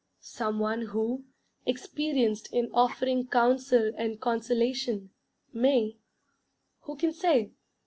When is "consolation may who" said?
4.19-6.95